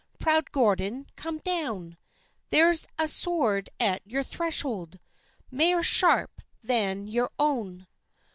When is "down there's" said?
1.37-2.87